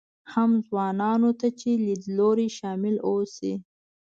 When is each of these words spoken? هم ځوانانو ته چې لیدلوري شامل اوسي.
هم 0.33 0.51
ځوانانو 0.67 1.31
ته 1.39 1.47
چې 1.59 1.69
لیدلوري 1.85 2.49
شامل 2.57 2.95
اوسي. 3.09 3.53